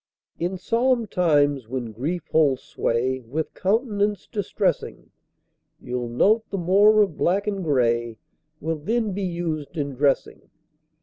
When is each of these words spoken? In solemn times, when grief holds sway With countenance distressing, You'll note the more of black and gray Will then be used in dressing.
In 0.39 0.57
solemn 0.57 1.05
times, 1.05 1.67
when 1.67 1.91
grief 1.91 2.23
holds 2.31 2.63
sway 2.63 3.19
With 3.19 3.53
countenance 3.53 4.25
distressing, 4.25 5.11
You'll 5.79 6.09
note 6.09 6.49
the 6.49 6.57
more 6.57 7.03
of 7.03 7.17
black 7.17 7.45
and 7.45 7.63
gray 7.63 8.17
Will 8.59 8.77
then 8.79 9.11
be 9.11 9.21
used 9.21 9.77
in 9.77 9.93
dressing. 9.93 10.49